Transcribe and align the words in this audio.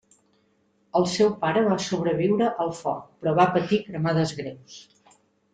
El 0.99 1.03
seu 1.15 1.29
pare 1.43 1.63
va 1.67 1.77
sobreviure 1.89 2.49
al 2.65 2.73
foc 2.81 3.05
però 3.21 3.37
va 3.41 3.49
patir 3.59 3.83
cremades 3.85 4.37
greus. 4.41 4.83